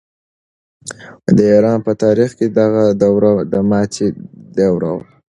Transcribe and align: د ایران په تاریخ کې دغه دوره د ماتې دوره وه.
د 1.35 1.37
ایران 1.53 1.79
په 1.87 1.91
تاریخ 2.03 2.29
کې 2.39 2.47
دغه 2.59 2.83
دوره 3.01 3.31
د 3.51 3.53
ماتې 3.69 4.07
دوره 4.57 4.89
وه. 4.95 5.05